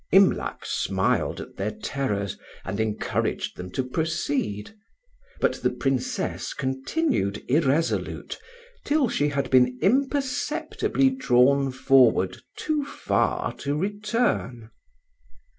[0.11, 4.71] Imlac smiled at their terrors, and encouraged them to proceed.
[5.39, 8.39] But the Princess continued irresolute
[8.83, 14.71] till she had been imperceptibly drawn forward too far to return.